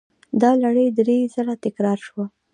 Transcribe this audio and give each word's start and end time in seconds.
دا 0.41 0.51
لړۍ 0.63 0.87
درې 0.99 1.17
ځله 1.33 1.55
تکرار 1.63 1.97
شوه. 2.07 2.25